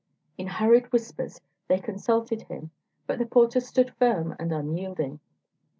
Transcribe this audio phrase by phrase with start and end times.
[0.35, 2.71] In hurried whispers they consulted him,
[3.05, 5.19] but the porter stood firm and unyielding.